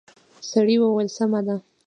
سړي 0.49 0.75
وويل 0.79 1.09
سمه 1.17 1.41
ده. 1.47 1.55